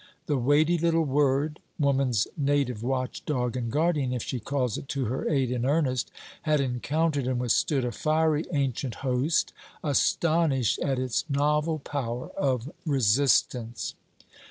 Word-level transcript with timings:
The 0.25 0.39
weighty 0.39 0.79
little 0.79 1.03
word 1.05 1.59
woman's 1.77 2.25
native 2.35 2.81
watchdog 2.81 3.55
and 3.55 3.71
guardian, 3.71 4.13
if 4.13 4.23
she 4.23 4.39
calls 4.39 4.75
it 4.75 4.87
to 4.87 5.05
her 5.05 5.29
aid 5.29 5.51
in 5.51 5.63
earnest 5.63 6.09
had 6.41 6.59
encountered 6.59 7.27
and 7.27 7.39
withstood 7.39 7.85
a 7.85 7.91
fiery 7.91 8.45
ancient 8.51 8.95
host, 9.05 9.53
astonished 9.83 10.79
at 10.79 10.97
its 10.97 11.23
novel 11.29 11.77
power 11.77 12.29
of 12.31 12.71
resistance. 12.83 13.93